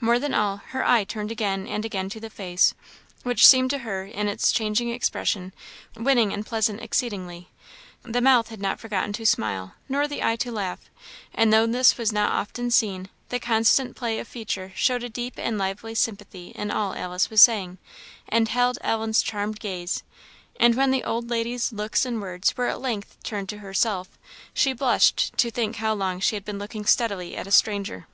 More 0.00 0.18
than 0.18 0.32
all, 0.32 0.56
her 0.68 0.82
eye 0.86 1.04
turned 1.04 1.30
again 1.30 1.66
and 1.66 1.84
again 1.84 2.08
to 2.08 2.18
the 2.18 2.30
face, 2.30 2.72
which 3.24 3.46
seemed 3.46 3.68
to 3.68 3.80
her, 3.80 4.04
in 4.06 4.26
its 4.26 4.50
changing 4.50 4.88
expression, 4.88 5.52
winning 5.94 6.32
and 6.32 6.46
pleasant 6.46 6.80
exceedingly. 6.80 7.48
The 8.02 8.22
mouth 8.22 8.48
had 8.48 8.62
not 8.62 8.80
forgotten 8.80 9.12
to 9.12 9.26
smile, 9.26 9.74
nor 9.86 10.08
the 10.08 10.22
eye 10.22 10.36
to 10.36 10.50
laugh; 10.50 10.80
and 11.34 11.52
though 11.52 11.66
this 11.66 11.98
was 11.98 12.10
not 12.10 12.32
often 12.32 12.70
seen, 12.70 13.10
the 13.28 13.38
constant 13.38 13.94
play 13.96 14.18
of 14.18 14.26
feature 14.26 14.72
showed 14.74 15.02
a 15.04 15.10
deep 15.10 15.34
and 15.36 15.58
lively 15.58 15.94
sympathy 15.94 16.52
in 16.54 16.70
all 16.70 16.94
Alice 16.94 17.28
was 17.28 17.42
saying, 17.42 17.76
and 18.30 18.48
held 18.48 18.78
Ellen's 18.80 19.20
charmed 19.20 19.60
gaze; 19.60 20.02
and 20.58 20.74
when 20.74 20.90
the 20.90 21.04
old 21.04 21.28
lady's 21.28 21.70
looks 21.70 22.06
and 22.06 22.22
words 22.22 22.56
were 22.56 22.68
at 22.68 22.80
length 22.80 23.18
turned 23.22 23.50
to 23.50 23.58
herself, 23.58 24.08
she 24.54 24.72
blushed 24.72 25.36
to 25.36 25.50
think 25.50 25.76
how 25.76 25.92
long 25.92 26.18
she 26.18 26.34
had 26.34 26.46
been 26.46 26.58
looking 26.58 26.86
steadily 26.86 27.36
at 27.36 27.46
a 27.46 27.50
stranger. 27.52 28.06